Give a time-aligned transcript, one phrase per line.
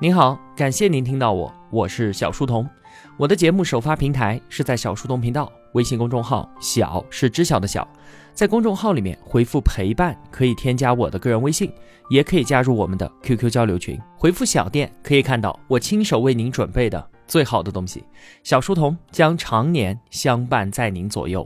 [0.00, 2.64] 您好，感谢您听到我，我是小书童。
[3.16, 7.86] 我的节目首发平台是在小书童频道微信公众号，小是知晓的小，
[8.32, 11.72] 在公众号里面回复陪伴可以添加我的个人微信，
[12.10, 13.98] 也可以加入我们的 QQ 交流群。
[14.16, 18.04] 回复小店可以看到我亲手为您准备的最好的东西。
[18.44, 21.44] 小书童将常年相伴在您左右。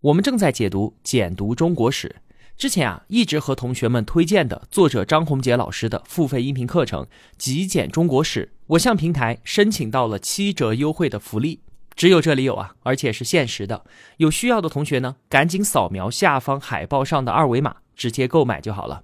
[0.00, 2.14] 我们正在解读简读中国史。
[2.62, 7.02] 之前啊，一直和同学们推荐的作者张宏杰老师的付费音频课程
[7.36, 11.58] 《极简中国史》，我向平台申请到了七折优惠的福利，
[11.96, 13.84] 只有这里有啊，而且是限时的。
[14.18, 19.02] 有需要的同学呢，赶紧扫描下方海报上的二维码，直接购买就好了。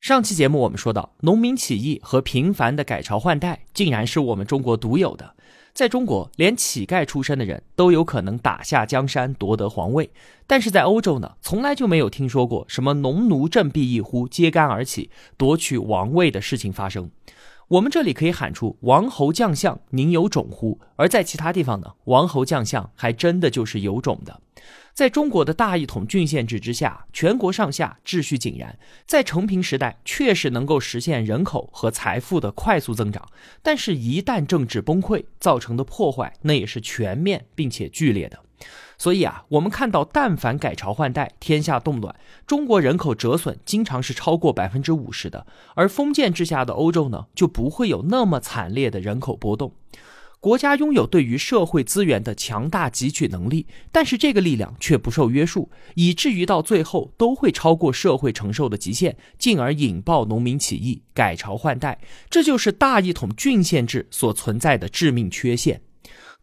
[0.00, 5.36] 上期节目我们说到，农民起义和频繁的改朝换代，竟然是我们中国独有的。
[5.72, 10.10] 在中国，连乞丐出身的人都有可能打下江山，夺得皇位。
[10.46, 17.10] 但是在欧洲呢，从来就没有听说过什么农奴振臂一呼，揭竿而起，夺取王位的事情发生。
[17.70, 24.40] 我们这里可以喊出“王侯将相，宁有种乎”，而在其他地方呢，王侯将相还真的就是有种的。
[24.92, 28.76] 在中国的大一统郡县制之下，全国上下秩序井然，
[29.06, 33.24] 在成平时代确实能够实现人口和财富的快速增长。
[33.62, 38.40] 但是，一旦政治崩溃，造成的破坏那也是全面并且剧烈的。
[39.00, 42.14] 所以啊，我们看到，但凡改朝换代，天下动乱，
[42.46, 45.46] 中国人口折损经常是超过百分之五十的。
[45.74, 49.72] 而封建制下的欧洲呢，就不会有那么惨烈的人口波动。
[50.38, 61.98] 国家拥有对于社会资源的强大汲取能力，但是这个力量却不受约束，以至于到最后都会超过社会承受的极限，进而引爆农民起义、改朝换代。
[62.28, 65.80] 这就是大一统郡县制所存在的致命缺陷。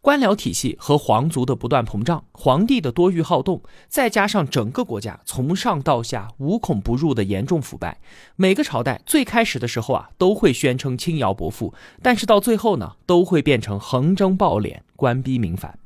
[0.00, 8.00] 官僚体系和皇族的不断膨胀，皇帝的多欲好动，再加上整个国家从上到下无孔不入的严重腐败，
[8.36, 15.76] 每个朝代最开始的时候啊，都会宣称轻徭薄赋，但是到最后呢，都会变成横征暴敛、官逼民反。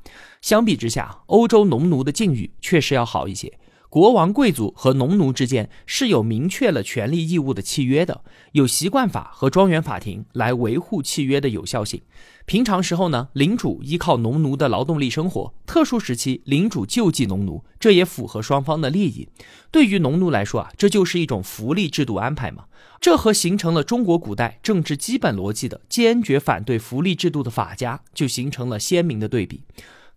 [0.43, 3.59] 相比之下，欧洲农奴的境遇确实要好一些。
[3.93, 8.23] 国王、贵族和农奴之间是有明确了权利义务的契约的，
[8.53, 12.01] 有习惯法和庄园法庭来维护契约的有效性。
[12.47, 19.29] 平常时候呢，领主依靠农奴的劳动力生活；特殊时期，领主救济农奴，这也符合双方的利益。
[19.71, 22.65] 对于农奴来说啊，这就是一种福利制度安排嘛。
[22.99, 29.65] 这和形成了中国古代政治基本逻辑的坚决反对福利制度的法家就形成了鲜明的对比。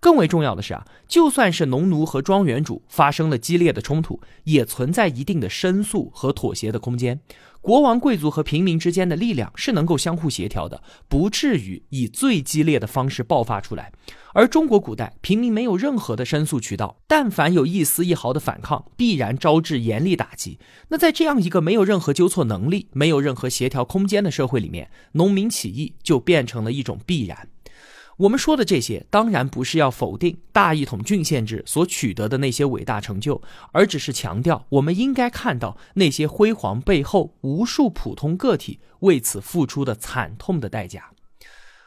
[0.06, 7.20] 更为重要的是啊，就算是农奴和庄园主发生了激烈的冲突，也存在一定的申诉和妥协的空间。
[7.60, 13.92] 国王、贵族和平民之间的力量是能够相互协调的，不至于以最激烈的方式爆发出来。
[14.36, 20.60] 而中国古代平民没有任何的申诉渠道，但凡有一丝一毫的反抗，必然招致严厉打击。
[20.90, 27.50] 那在这样一个没有任何纠错能力、没有任何协调空间的社会里面，农民起义就变成了一种必然。
[28.18, 33.42] 我们说的这些，当然不是要否定大一统郡县制所取得的那些伟大成就，
[33.74, 41.12] 而只是强调我们应该看到那些辉煌背后无数普通个体为此付出的惨痛的代价。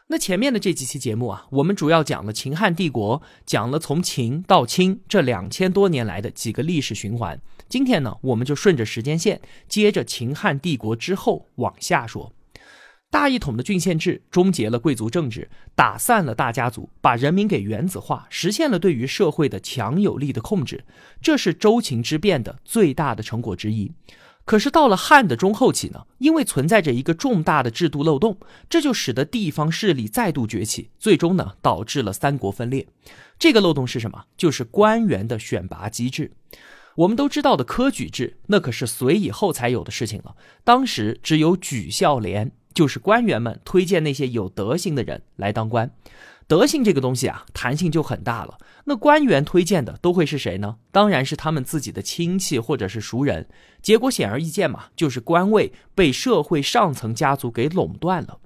[0.08, 7.40] 那前面的这几期节目啊，我们主要讲了秦汉帝国，讲了从秦到清这两千多年来的几个历史循环。
[7.70, 12.32] 今天呢，我们就顺着时间线，接着秦汉帝国之后往下说。
[13.10, 20.84] 大一统的郡县制终结了贵族政治，打散了大家族，把人民给原子化，实现了对于社会的强有力的控制。
[21.22, 23.90] 这是周秦之变的最大的成果之一。
[24.44, 28.38] 可是到了汉的中后期呢，因为存在着一个重大的制度漏洞，
[28.68, 32.86] 这就使得地方势力再度崛起，最终呢导致了三国分裂。
[33.38, 34.24] 这个漏洞是什么？
[34.36, 36.32] 就是官员的选拔机制。
[36.96, 40.34] 我们都知道的科举制，那可是隋以后才有的事情了。
[40.64, 42.52] 当时只有举孝廉。
[42.78, 45.90] 就是官员们推荐那些有德行的人来当官，
[46.46, 48.56] 德行这个东西啊，弹性就很大了。
[48.84, 50.76] 那官员推荐的都会是谁呢？
[50.92, 53.48] 当然是他们自己的亲戚或者是熟人。
[53.82, 58.38] 结果显而易见嘛，就是官位被社会上层家族给垄断了。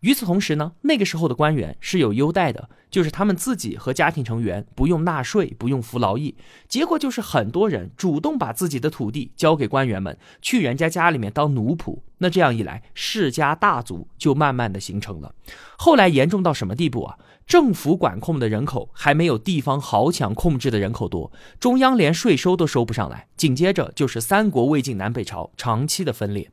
[0.00, 6.36] 与此同时呢，那个时候的官员是有优待的，就是他们自己和家庭成员不用纳税，不用服劳役。
[6.68, 11.98] 结果就是很多人主动把自己的土地交给官员们，去人家家里面当奴仆。
[12.18, 15.34] 那这样一来，世家大族就慢慢的形成了。
[15.76, 17.18] 后来严重到什么地步啊？
[17.44, 23.26] 政府管控的人口还没有地方豪强控制的人口多，中央连税收都收不上来。
[23.36, 26.50] 紧接着就是三国、魏晋南北朝长期的分裂。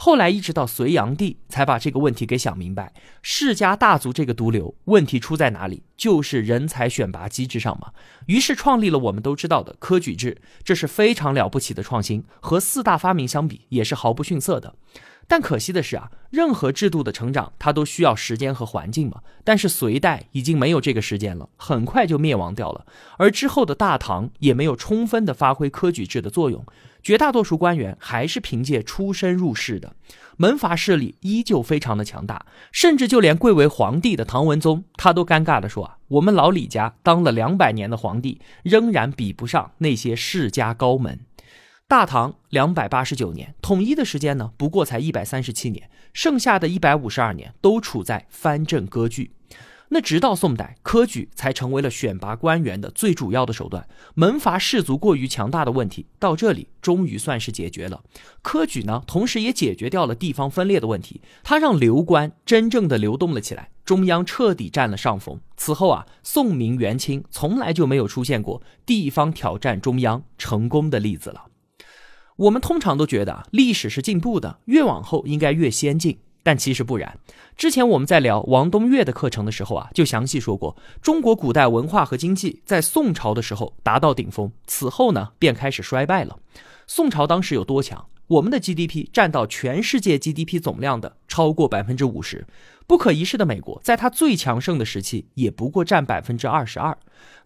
[0.00, 5.82] 后来一直到隋炀帝才把这个问题给想明白，世家大族这个毒瘤问题出在哪里？
[5.96, 7.90] 就是人才选拔机制上嘛。
[8.26, 14.76] 于是创立了我们都知道的科举制，这是非常了不起的创新，和四大发明相比也是毫不逊色的。
[15.26, 19.20] 但可惜的是啊，任何制度的成长，它都需要时间和环境嘛。
[19.42, 22.86] 但是隋代已经没有这个时间了，很快就灭亡掉了。
[23.18, 26.64] 而之后的大唐也没有充分的发挥科举制的作用，
[27.02, 29.94] 绝大多数官员还是凭借出身入仕的，
[30.36, 32.46] 门阀势力依旧非常的强大。
[32.72, 41.20] 甚至就连贵为皇帝的唐文宗，他都尴尬的说啊，我们老李家当了两百年的皇帝，仍然比不上那些世家高门。
[41.86, 49.30] 大唐两百八十九年统一的时间呢，不过才一百三十七年，剩下的一百五十二年都处在藩镇割据。
[49.90, 53.88] 那直到宋代，科举才成为了选拔官员的最主要的手段。
[54.14, 58.02] 门阀士族过于强大的问题到这里终于算是解决了。
[58.42, 65.40] 科举呢，同时也解决掉了地方分裂的问题，它让流官真正的流动了起来，中央彻底占了上风。
[65.56, 71.46] 此后啊，宋明元清从来就没有出现过地方挑战中央成功的例子了。
[72.36, 77.18] 我们通常都觉得啊历史是进步的，越往后应该越先进，但其实不然。
[77.56, 86.38] 之前我们在聊王东岳的课程的时候啊，就详细说过，中国古代文化和经济在宋朝的时候达到顶峰，此后呢便开始衰败了。
[86.86, 88.06] 宋朝当时有多强？
[88.28, 92.46] 我们的 GDP 占到全世界 GDP 总量的超过百分之五十。
[92.86, 96.96] 不可一世的美国，在它最强盛的时期，也不过占百分之二十二。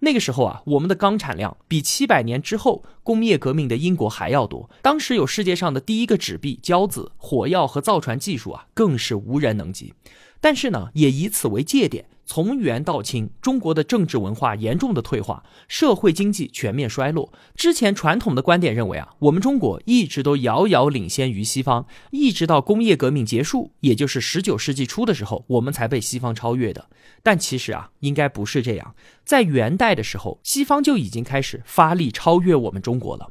[0.00, 4.68] 那个时候啊，我们的钢产量比七百年之后工业革命的英国还要多。
[4.82, 9.94] 当时有世界上的第一个纸币、交子、火药和造船技术啊，更是无人能及。
[10.40, 12.06] 但是呢，也以此为界点。
[12.34, 17.30] 从元到清，中国的政治文化严重的退化，社会经济全面衰落。
[17.54, 26.88] 之前传统的观点认为啊，我们中国一直都遥遥领先于西方，一直到工业革命结束，也就是十九世纪初的时候，我们才被西方超越的。
[27.22, 28.94] 但其实啊，应该不是这样。
[29.26, 33.28] 在元代的时候，西方就已经开始发力超越我们中国了。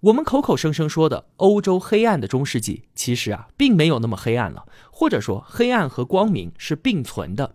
[0.00, 7.54] 我们口口声声说的欧洲黑暗的中世纪，其实啊，并没有那么黑暗了，或者说黑暗和光明是并存的。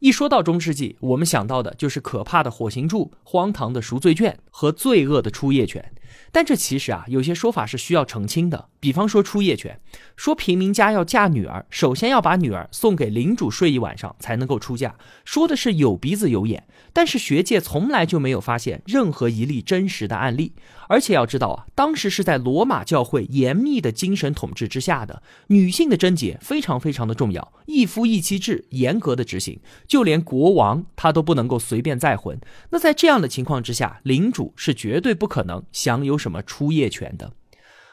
[0.00, 5.92] 一说到中世纪，我们想到的就是可怕的火刑柱、荒唐的赎罪券和罪恶的出夜权。
[6.32, 8.68] 但这其实啊，有些说法是需要澄清的。
[8.78, 9.80] 比方说出夜权，
[10.16, 16.66] 说平民家要嫁女儿，首先要把女儿送给领主睡一晚上才能够出嫁，说的是有鼻子有眼。
[16.92, 20.52] 但是学界从来就没有发现任何一例真实的案例。
[20.88, 29.58] 而且要知道啊，当时是在罗马教会严密的精神统治之下的，女性的贞洁非常非常的重要，一夫一妻制严格的执行，
[29.88, 32.38] 就连国王他都不能够随便再婚。
[32.70, 37.32] 那在这样的情况之下，领主是绝对不可能享有什么出业权的。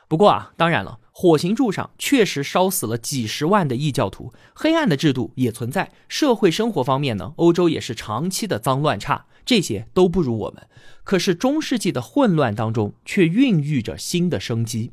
[0.08, 5.92] 不过啊，当然了，火刑柱上确实烧死了几十万的异教徒，黑暗的制度也存在。
[6.08, 10.68] 社会生活方面呢，欧洲也是长期的脏乱差，这些都不如我们。
[11.04, 14.92] 可是中世纪的混乱当中，却孕育着新的生机。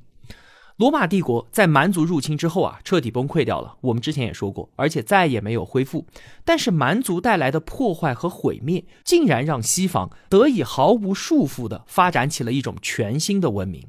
[0.81, 3.77] 罗马帝国在蛮族入侵之后啊，彻底崩溃掉了。
[3.83, 6.07] 我们之前也说过，而且再也没有恢复。
[6.43, 13.89] 但是蛮族带来的破坏和毁灭，竟然让西方得以毫无束缚地发展起了一种全新的文明。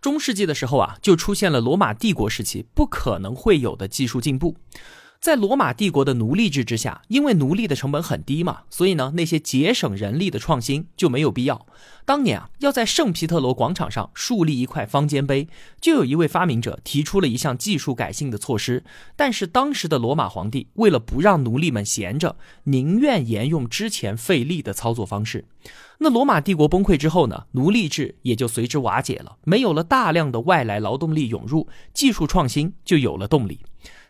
[0.00, 4.56] 中世纪的时候啊，就出现了罗马帝国时期不可能会有的技术进步。
[5.24, 11.64] 在罗马帝国的奴隶制之下，因为奴隶的成本很低嘛，所以呢，那些节省人力的创新就没有必要。
[12.04, 15.48] 当年啊，要在圣皮特罗广场上树立一块方尖碑，
[15.80, 18.84] 就有一位发明者提出了一项技术改进的措施。
[19.16, 25.46] 但是当时的罗马皇帝为了不让奴隶们闲着，宁愿沿用之前费力的操作方式。
[26.00, 29.36] 那罗马帝国崩溃之后呢，奴隶制也就随之瓦解了。
[29.44, 33.60] 没有了大量的外来劳动力涌入，技术创新就有了动力。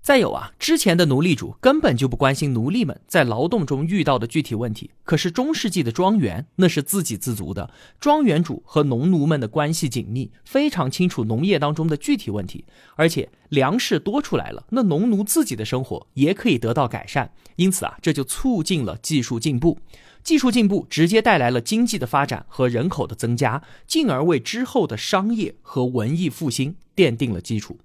[0.05, 4.91] 再有啊，之前的奴隶主根本就不关心奴隶们在劳动中遇到的具体问题。
[5.03, 17.33] 可是中世纪的庄园那是自给自足的，庄园主和农奴们的关系紧密，非常清楚农业当中的具体问题，而且粮食多出来了，那农奴自己的生活也可以得到改善。
[17.57, 19.79] 因此啊，这就促进了技术进步。
[20.23, 27.79] 技术进步直接带来了经济的发展和人口的增加，进而为之后的商业和文艺复兴奠定了基础。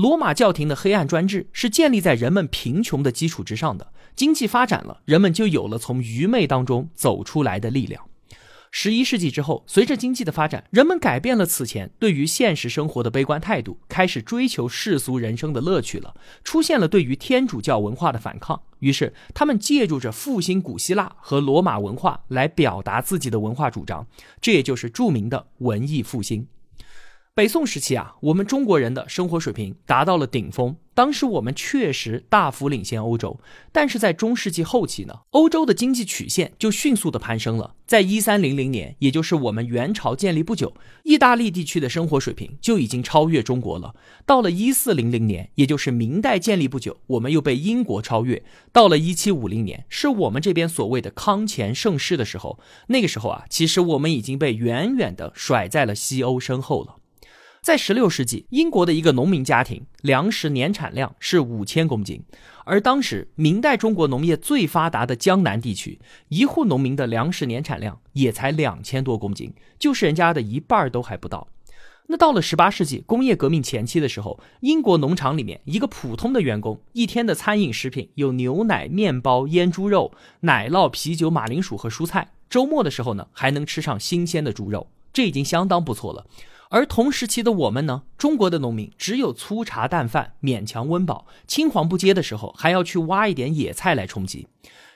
[0.00, 3.92] 罗马教廷的黑暗专制是建立在人们贫穷的基础之上的。
[4.16, 8.02] 经济发展了，人们就有了从愚昧当中走出来的力量。
[8.70, 16.14] 十一世纪之后，随着经济的发展，人们改变了此前对于现实生活的悲观态度，开始追求世俗人生的乐趣了。
[16.42, 24.06] 出现了对于天主教文化的反抗，于是他们借助着复兴古希腊和罗马文化来表达自己的文化主张，
[24.40, 26.46] 这也就是著名的文艺复兴。
[27.40, 30.76] 北宋时期啊，我们中国人的生活水平达到了顶峰。
[30.92, 33.40] 当时我们确实大幅领先欧洲，
[33.72, 37.76] 但是在中世纪后期呢，欧洲的经济曲线就迅速的攀升了。
[37.86, 43.94] 在一三零零年，也就是我们元朝建立不久，意大利地区的生活水平就已经超越中国了。
[44.26, 48.42] 到了一四零零年，也就是明代建立不久，我们又被英国超越。
[48.70, 56.96] 到了一七五零年，是我们这边所谓的康乾盛世的时候，那个时候啊，其实我们已经被远远的甩在了西欧身后了。
[57.62, 62.22] 在十六世纪，英国的一个农民家庭粮食年产量是五千公斤，
[62.64, 71.48] 而当时明代中国农业最发达的江南地区，一户农民的粮食年产量也才两千多公斤，就是人家的一半都还不到。
[72.06, 86.24] 那到了十八世纪工业革命前期的时候，英国农场里面一个普通的员工一天的餐饮食品有牛奶、面包、腌猪肉、奶酪、啤酒、马铃薯和蔬菜，周末的时候呢还能吃上新鲜的猪肉，这已经相当不错了。
[86.70, 91.26] 而同时期的我们呢，中国的农民只有粗茶淡饭，勉强温饱。
[91.48, 94.46] 青黄不接的时候，还要去挖一点野菜来充饥。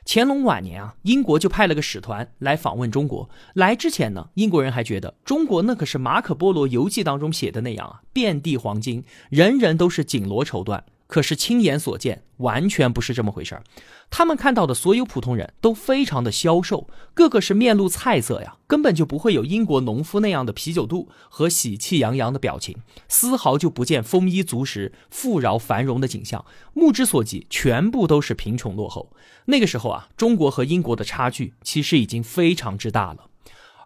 [0.07, 3.29] 乾隆晚年啊，英国就派了个使团来访问中国。
[3.55, 10.83] 来之前呢，英国人还觉得中国那可是马可波罗游记当中写的那样啊，遍地黄金，人人都是锦罗绸缎。
[11.07, 13.63] 可是亲眼所见，完全不是这么回事儿。
[14.11, 22.77] 他们看到的所有普通人都非常的消瘦，个个是面露菜色呀，根本就不会有英国农夫那样的啤酒肚和喜气洋洋的表情，
[23.09, 26.45] 丝毫就不见丰衣足食、富饶繁荣的景象。
[26.73, 29.13] 目之所及，全部都是贫穷落后。
[29.47, 33.27] 那个时候啊，中国和英国的差距其实已经非常之大了。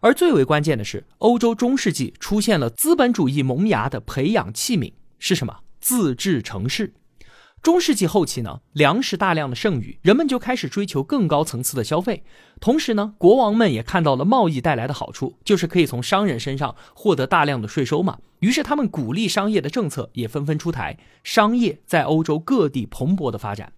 [0.01, 5.57] 而最为关键的是，欧洲中世纪出现了资本主义萌芽的培养器皿是什么？
[5.81, 6.93] 自治城市。
[7.61, 12.23] 中世纪后期呢，粮食大量的剩余，人们就开始追求更高层次的消费。
[12.61, 18.19] 同时呢，国王们也看到了贸易带来的好处，就是可以从商人身上获得大量的税收嘛。
[18.39, 23.73] 于是他们鼓励商业的政策也纷纷出台，商业在欧洲各地蓬勃的发展。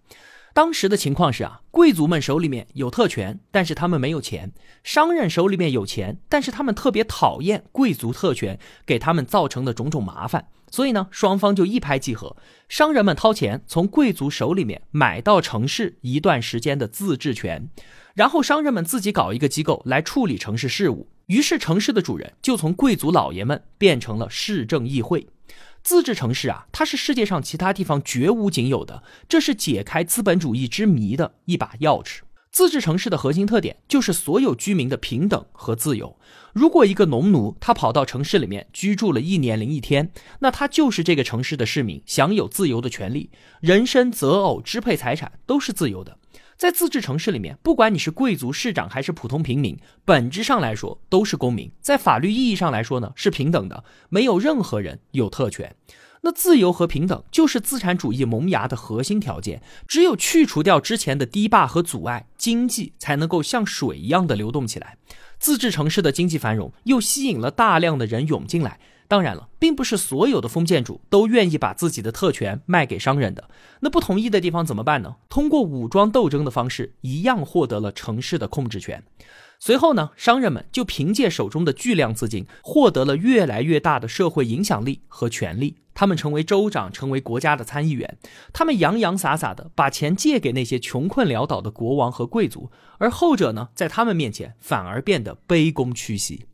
[0.53, 4.50] 当时的情况是啊，贵族们手里面有特权，但是他们没有钱；
[4.83, 10.50] 商人手里面有钱，但是他们特别讨厌贵族特权给他们造成的种种麻烦。
[10.71, 12.35] 所以呢，双方就一拍即合，
[12.67, 17.69] 商人们掏钱从贵族手里面买到城市一段时间的自治权，
[18.15, 21.09] 然后商人们自己搞一个机构来处理城市事务。
[21.27, 25.27] 于是城市的主人就从贵族老爷们变成了市政议会。
[25.83, 32.19] 自治城市啊，它是世界上其他地方绝无仅有的，这是解开资本主义之谜的一把钥匙。
[32.51, 36.17] 自治城市的核心特点就是所有居民的平等和自由。
[36.53, 43.29] 如果一个农奴他跑到城市里面居住了一年零一天，那他就是这个城市的市民，享有自由的权利，
[43.62, 46.17] 人身择偶、支配财产都是自由的。
[46.58, 51.72] 在自治城市里面，不管你是贵族、市长还是普通平民，本质上来说都是公民。
[51.79, 55.74] 在法律意义上来说呢，是平等的，没有任何人有特权。
[56.21, 59.61] 那自由和平等就是资产主义萌芽的核心条件。
[59.87, 64.97] 只有去除掉之前的堤坝和阻碍，经济才能够像水一样的流动起来。
[65.39, 68.79] 自治城市的经济繁荣又吸引了大量的人涌进来。
[69.11, 73.49] 当然了，并不是所有的封建主都愿意把自己的特权卖给商人的。
[73.81, 75.17] 那不同意的地方怎么办呢？
[75.27, 79.03] 通过武装斗争的方式，一样获得了城市的控制权。
[79.59, 85.75] 随后呢，商人们就凭借手中的巨量资金，获得了越来越大的社会影响力和权力。
[85.93, 88.17] 他们成为州长，成为国家的参议员。
[88.53, 96.45] 他们洋洋洒洒的把钱借给那些穷困潦倒的国王和贵族，而后者呢，在他们面前反而变得卑躬屈膝。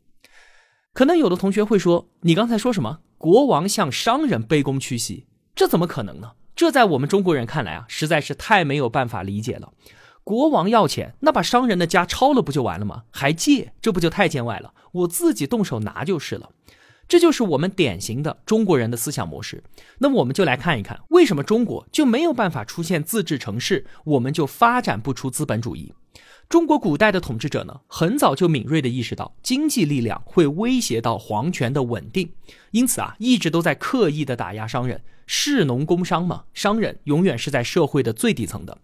[0.97, 3.01] 可能有的同学会说：“你刚才说什么？
[3.19, 5.27] 国王向商人卑躬屈膝？
[5.53, 6.31] 这怎么可能呢？
[6.55, 9.73] 这在我们中国人看来啊，实在是太没有办法理解了。
[10.23, 13.03] 国王要钱，那把商人的家抄了不就完了吗？
[13.11, 14.73] 还借，这不就太见外了？
[14.91, 16.49] 我自己动手拿就是了。
[17.07, 19.63] 这就是我们典型的中国人的思想模式。
[19.99, 25.93] 那么我们就来看一看，为什么中国就没有办法出现自治城市，我们就发展不出资本主义。”
[26.49, 32.31] 中国古代的统治者呢，很早就敏锐地意识到经济力量会威胁到皇权的稳定，
[32.71, 35.01] 因此啊，一直都在刻意地打压商人。
[35.25, 38.77] 士农工商嘛，商人永远是在社会的最底层的。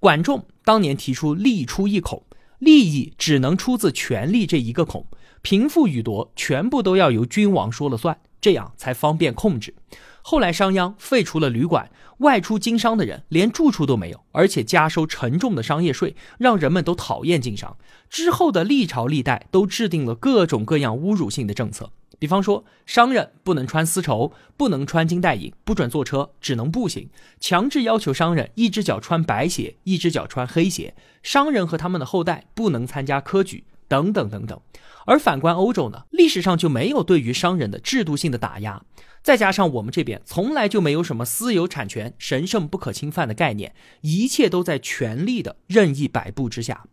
[0.00, 2.24] 管仲当年提出“利出一孔”，
[2.58, 5.06] 利益只能出自权力这一个孔，
[5.46, 9.72] 贫富与夺全部都要由君王说了算，这样才方便控制。
[10.20, 11.88] 后来商鞅废除了旅馆，
[12.18, 17.76] 外出经商的人连住处都没有，而且加收沉重的商业税，让人们都讨厌经商。
[18.10, 30.96] 之后的历朝历代都制定了各种各样侮辱性的政策，比方说商人不能穿丝绸，不能穿金戴银，不准坐车，只能步行，强制要求商人一只脚穿白鞋，一只脚穿黑鞋。
[31.22, 34.60] 商人和他们的后代不能参加科举，等等等等。
[35.06, 38.82] 而反观欧洲呢，历史上就没有对于商人的制度性的打压，
[39.22, 46.84] 再加上我们这边从来就没有什么私有产权、神圣不可侵犯的概念，一切都在权力的任意摆布之下。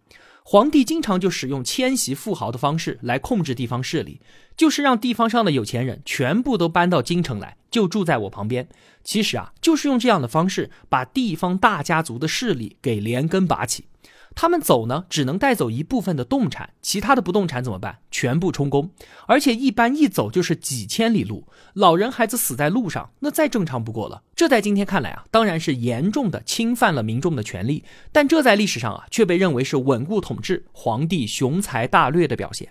[0.46, 4.20] 皇帝经常就使用迁徙富豪的方式来控制地方势力，
[4.58, 8.68] 就是让地方上的有钱人全部都搬到京城来，就住在我旁边。
[9.06, 13.86] 其实啊，就是用这样的方式把地方大家族的势力给连根拔起。
[14.36, 18.00] 他们走呢，只能带走一部分的动产，其他的不动产怎么办？
[18.12, 18.92] 全部充公，
[19.28, 24.24] 而且一般一走就是几千里路，老人孩子死在路上，那再正常不过了。
[24.36, 32.70] 这在今天看来啊，当然是严重的侵犯了民众的权利，但这在历史上啊，却被认为是稳固统治、皇帝雄才大略的表现。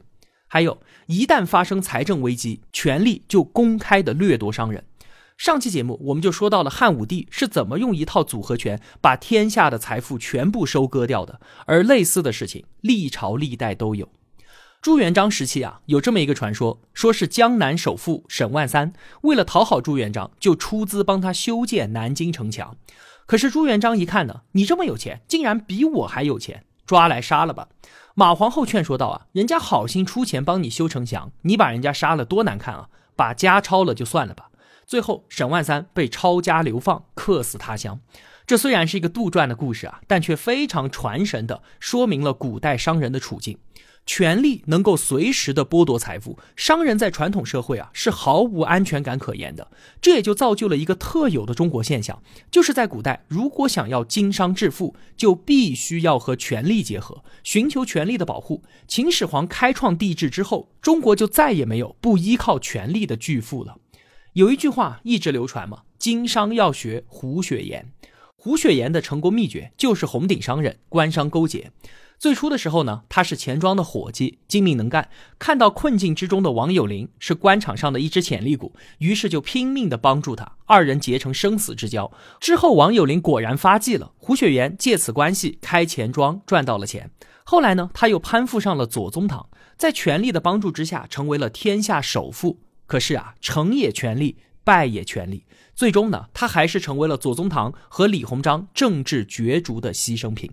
[0.49, 4.85] 还有，一旦发生财政危机，权力就公开的掠夺商人。
[5.37, 14.09] 上期节目我们就说到了汉武帝是怎么用一套组合拳把天下的财富全部收割掉的，而类似的事情历朝历代都有。
[14.81, 22.77] 朱元璋时期啊，有这么一个传说，说是江南首富沈万三为了讨好朱元璋，就出资帮他修建南京城墙。
[23.27, 27.69] 可是朱元璋一看呢，你这么有钱，竟然比我还有钱，抓来杀了吧。
[28.15, 34.51] 马皇后劝说道啊，人家好心出钱帮你修城墙，你把人家杀了多难看啊，把家抄了就算了吧。
[34.87, 38.01] 最后，沈万三被抄家流放，客死他乡。
[38.47, 43.59] 这虽然是一个杜撰的故事啊，但却非常传神的说明了古代商人的处境。
[44.05, 49.71] 权力能够随时的剥夺财富，商人在传统社会啊是毫无安全感可言的。
[50.01, 52.21] 这也就造就了一个特有的中国现象，
[52.51, 58.65] 就是在古代，如果想要经商致富，就必须要和权力结合，寻求权力的保护。
[58.89, 63.77] 秦始皇开创帝制之后，中国就再也没有不依靠权力的巨富了。
[64.35, 67.93] 有一句话一直流传嘛，经商要学胡雪岩。
[68.35, 71.71] 胡雪岩的成功秘诀就是红顶商人，官商勾结。
[72.19, 75.11] 最初的时候呢，他是钱庄的伙计，精明能干。
[75.39, 82.11] 看到困境之中的王有龄是官场上的一只潜力股，于是就拼命的帮助他，二人结成生死之交。
[82.41, 87.11] 之后，王有龄果然发迹了，胡雪岩借此关系开钱庄赚到了钱。
[87.45, 92.61] 后来呢，他又攀附上了左宗棠，在权力的帮助之下，成为了天下首富。
[92.93, 95.47] 可是啊，成也权力，败也权力。
[95.75, 100.51] 最终呢，他还是成为了左宗棠和李鸿章政治角逐的牺牲品。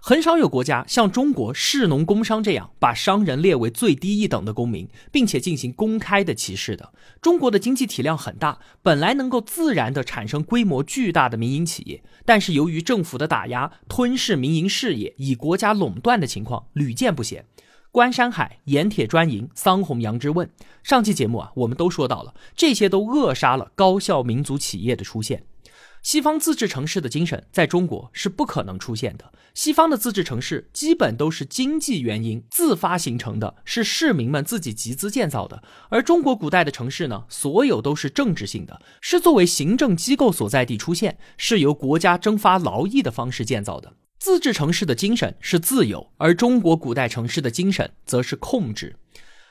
[0.00, 6.92] 很少有国家像中国士农工商这样把商人列为最低一等的公民，并且进行公开的歧视的。
[7.22, 17.44] 中国的经济体量很大，本来能够自然的产生规模巨大的民营企业，但是由于政府的打压，吞噬民营事业，以国家垄断的情况屡见不鲜。
[17.92, 20.48] 关山海、盐铁专营、桑弘羊之问，
[20.84, 25.42] 上期节目啊，我们都说到了，这些都扼杀了高效民族企业的出现。
[26.00, 29.32] 西方自治城市的精神在中国是不可能出现的。
[29.54, 35.62] 西方的自治城市基本都是经济原因自发形成的，是市民们自己集资建造的。
[35.88, 43.94] 而中国古代的城市呢，所有都是政治性的，是作为行政机构所在地出现，是由国家征发劳役的方式建造的。
[44.20, 48.96] 自治城市的精神是自由，而中国古代城市的精神则是控制。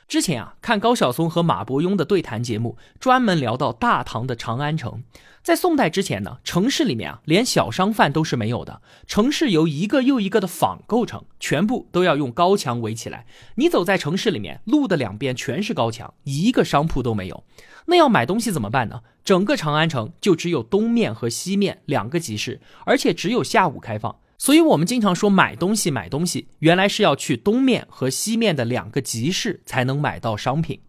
[0.07, 5.03] 之前啊，看高晓松和马伯庸的对谈节目，专门聊到大唐的长安城。
[5.41, 8.79] 在宋代之前呢，城市里面啊，连小商贩都是没有的。
[9.07, 13.25] 城市由一个又一个的坊构成，全部都要用高墙围起来。
[13.55, 17.43] 你走在城市里面，路的两边全是高墙，一个商铺都没有。
[17.87, 19.01] 那要买东西怎么办呢？
[19.23, 24.15] 整个长安城就只有东面和西面两个集市，而且只有下午开放。
[24.41, 30.79] 所以，我们经常说买东西买东西，原来是要去东面和西面的两个集市才能买到商品。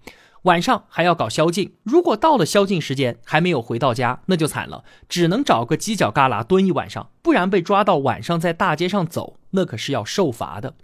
[0.42, 10.76] 晚上还要搞宵禁，如果到了宵禁时间还没有回到家，那就惨了，只能找个犄角旮旯蹲一晚上，不然被抓到晚上在大街上走，那可是要受罚的。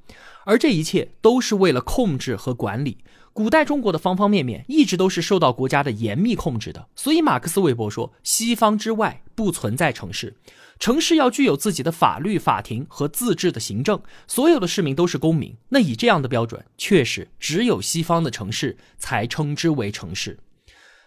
[0.45, 2.99] 而这一切都是为了控制和管理。
[3.37, 10.35] 古代中国的方方面面一直都是受到国家的严密控制的，所以马克思韦伯说，西方之外不存在城市。
[10.79, 15.55] 城市要具有自己的法律、法庭和自治的行政，所有的市民都是公民。
[15.69, 20.39] 那以这样的标准，确实只有西方的城市才称之为城市。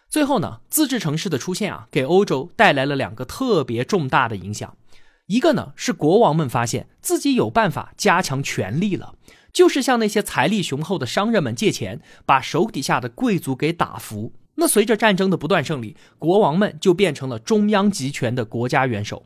[0.07, 4.77] 最后呢，自治城市的出现啊，给欧洲带来了两个特别重大的影响。
[5.25, 9.15] 一个呢是国王们发现自己有办法加强权力了，
[9.51, 14.33] 就是向那些财力雄厚的商人们借钱，把手底下的贵族给打服。
[14.55, 19.25] 那随着战争的不断胜利，国王们就变成了中央集权的国家元首。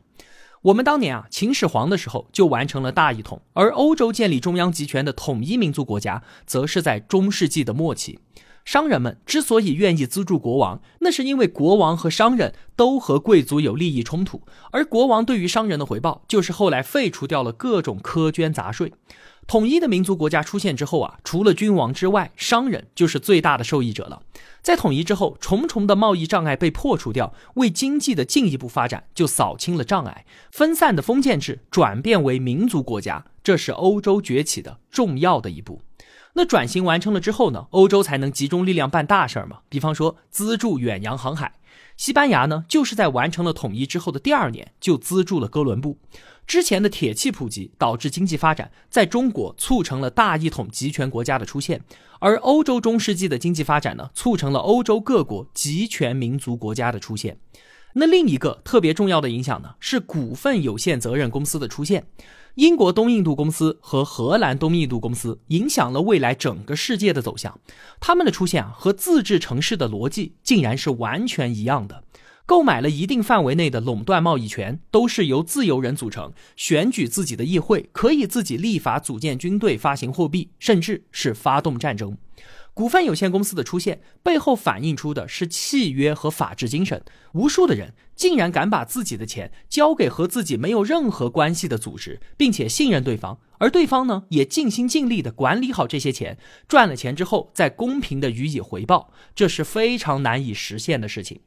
[0.62, 8.18] 我们当年啊，秦始皇的时候就完成了大一统，而欧洲建立中央集权的统一民族国家，则是在中世纪的末期。
[8.64, 18.94] 商人们之所以愿意资助国王，那是因为国王和商人都和贵族有利益冲突，而国王对于商人的回报，就是后来废除掉了各种苛捐杂税。
[19.46, 24.22] 统一的民族国家出现之后啊，除了君王之外，商人就是最大的受益者了。
[24.62, 30.24] 在统一之后，重重的贸易障碍被破除掉，为经济的进一步发展就扫清了障碍。
[30.50, 35.82] 分散的封建制转变为民族国家，这是欧洲崛起的重要的一步。
[36.36, 37.66] 那转型完成了之后呢？
[37.70, 39.58] 欧洲才能集中力量办大事儿嘛。
[39.68, 41.52] 比方说，资助远洋航海。
[41.96, 45.98] 西班牙呢，就是在完成了统一之后的第二年就资助了哥伦布。
[46.46, 51.82] 之前的铁器普及导致经济发展，在中国促成了大一统集权国家的出现，
[52.18, 57.38] 而欧洲中世纪的经济发展呢，促成了欧洲各国集权民族国家的出现。
[57.94, 62.06] 那另一个特别重要的影响呢，是股份有限责任公司的出现。
[62.54, 67.58] 英国东印度公司和荷兰东印度公司影响了未来整个世界的走向。
[67.98, 72.04] 他们的出现啊，和自治城市的逻辑竟然是完全一样的。
[72.46, 82.16] 购买了一定范围内的垄断贸易权，都是由自由人组成，选举自己的议会，可以自己立法、组建军队、发行货币，甚至是发动战争。
[82.74, 87.02] 股份有限公司的出现背后反映出的是契约和法治精神。
[87.32, 101.40] 无数的人竟然敢把自己的钱交给和自己没有任何关系的组织，并且信任对方，而对方呢也尽心尽力的管理好这些钱，赚了钱之后再公平的予以回报，这是非常难以实现的事情。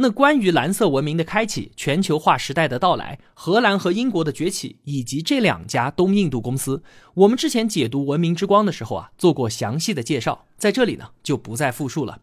[0.00, 6.84] 那关于蓝色文明的开启、全球化时代的到来、荷兰和英国的崛起，以及这两家东印度公司，
[7.14, 12.20] 我们之前解读《文明之光》的时候啊，做过详细的介绍，在这里呢就不再复述了。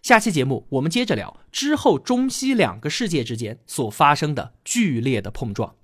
[0.00, 5.74] 下期节目我们接着聊之后中西两个世界之间所发生的剧烈的碰撞。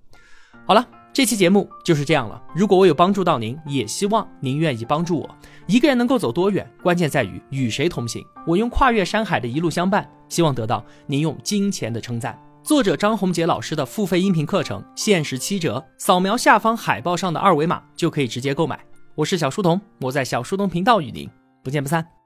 [0.67, 1.04] 好了。
[1.15, 2.43] 这期节目就是这样了。
[2.57, 5.31] 如果我有帮助到您，也希望您愿意帮助我。
[5.69, 8.21] 一个人能够走多远，关键在于与谁同行。
[8.45, 12.37] 我用跨越山海的一路相伴，希望得到您用金钱的称赞。
[12.65, 18.85] 作者张宏杰老师的付费音频课程限时七折，扫描下方海报上的二维码就可以直接购买。
[19.15, 21.31] 我是小书童，我在小书童频道与您
[21.63, 22.24] 不见不散。